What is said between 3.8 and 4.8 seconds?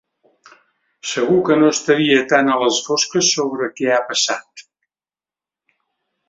què ha passat.